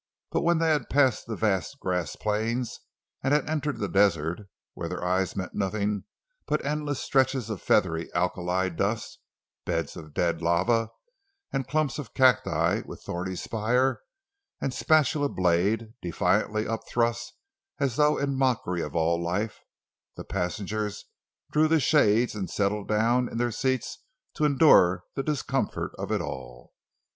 [0.31, 2.79] But when they had passed the vast grass plains
[3.23, 6.05] and had entered the desert, where their eyes met nothing
[6.47, 9.19] but endless stretches of feathery alkali dust,
[9.63, 10.89] beds of dead lava,
[11.53, 14.01] and clumps of cacti with thorny spire
[14.59, 17.33] and spatula blade defiantly upthrust
[17.79, 21.05] as though in mockery of all life—the passengers
[21.51, 23.99] drew the shades and settled down in their seats
[24.33, 26.73] to endure the discomfort of it all.